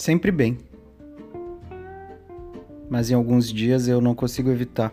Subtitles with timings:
[0.00, 0.56] sempre bem.
[2.88, 4.92] Mas em alguns dias eu não consigo evitar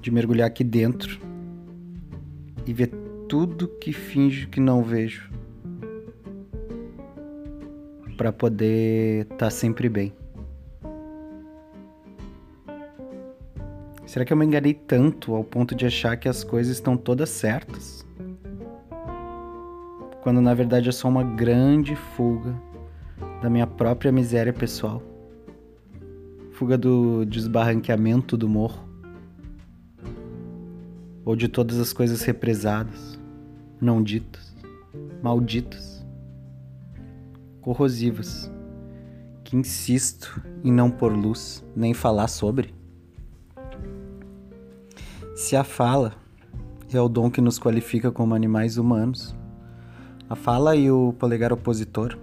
[0.00, 1.20] de mergulhar aqui dentro
[2.66, 2.90] e ver
[3.28, 5.30] tudo que finjo que não vejo
[8.16, 10.12] para poder estar tá sempre bem.
[14.06, 17.28] Será que eu me enganei tanto ao ponto de achar que as coisas estão todas
[17.28, 18.06] certas?
[20.22, 22.67] Quando na verdade é só uma grande fuga
[23.42, 25.02] da minha própria miséria pessoal.
[26.52, 28.88] Fuga do desbarranqueamento do morro.
[31.24, 33.18] Ou de todas as coisas represadas,
[33.80, 34.56] não ditas,
[35.22, 36.04] malditas,
[37.60, 38.50] corrosivas,
[39.44, 42.74] que insisto em não pôr luz nem falar sobre.
[45.36, 46.14] Se a fala
[46.92, 49.36] é o dom que nos qualifica como animais humanos,
[50.28, 52.18] a fala e o polegar opositor,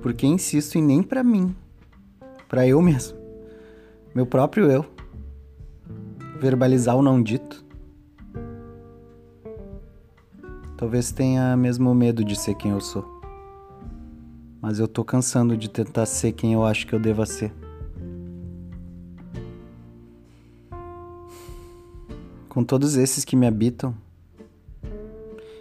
[0.00, 1.54] porque insisto em nem para mim,
[2.48, 3.18] para eu mesmo,
[4.14, 4.84] meu próprio eu,
[6.40, 7.64] verbalizar o não dito.
[10.76, 13.20] Talvez tenha mesmo medo de ser quem eu sou.
[14.62, 17.52] Mas eu tô cansando de tentar ser quem eu acho que eu deva ser.
[22.48, 23.94] Com todos esses que me habitam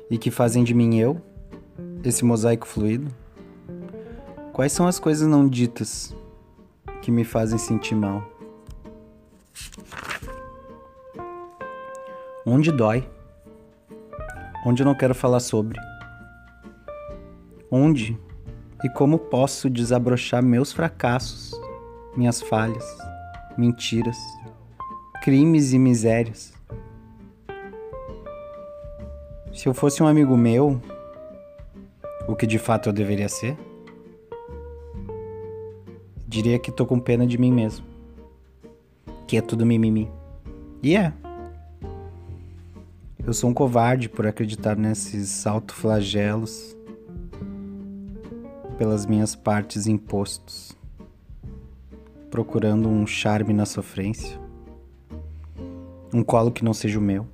[0.10, 1.22] e que fazem de mim eu,
[2.04, 3.14] esse mosaico fluido,
[4.60, 6.14] quais são as coisas não ditas
[7.02, 8.30] que me fazem sentir mal?
[12.46, 13.08] Onde dói?
[14.66, 15.80] onde eu não quero falar sobre.
[17.72, 18.20] Onde
[18.84, 21.54] e como posso desabrochar meus fracassos,
[22.14, 22.86] minhas falhas,
[23.58, 24.18] mentiras,
[25.22, 26.52] crimes e misérias.
[29.54, 30.82] Se eu fosse um amigo meu,
[32.28, 33.58] o que de fato eu deveria ser,
[36.30, 37.84] diria que tô com pena de mim mesmo.
[39.28, 40.08] Que é tudo mimimi.
[40.84, 41.12] E é.
[43.26, 46.78] Eu sou um covarde por acreditar nesses autoflagelos
[48.78, 50.78] pelas minhas partes impostos,
[52.32, 54.40] procurando um charme na sofrência,
[56.14, 57.28] um colo que não seja o meu,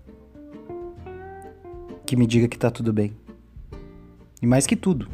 [2.04, 3.16] que me diga que tá tudo bem.
[4.42, 5.08] E mais que tudo,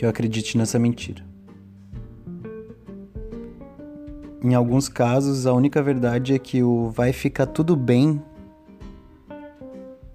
[0.00, 1.22] que eu acredite nessa mentira.
[4.42, 8.18] Em alguns casos, a única verdade é que o vai ficar tudo bem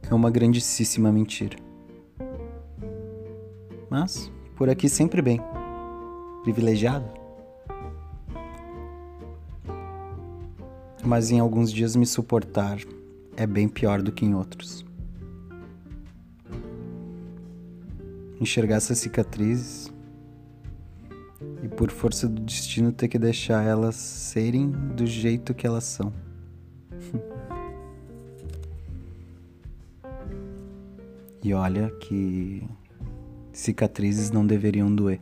[0.09, 1.56] é uma grandíssima mentira.
[3.88, 5.40] Mas, por aqui sempre bem.
[6.41, 7.06] Privilegiado.
[11.03, 12.79] Mas em alguns dias me suportar
[13.38, 14.84] é bem pior do que em outros.
[18.40, 19.94] Enxergar essas cicatrizes
[21.63, 26.13] e por força do destino ter que deixar elas serem do jeito que elas são.
[31.44, 32.68] e olha que
[33.53, 35.19] cicatrizes não deveriam doer.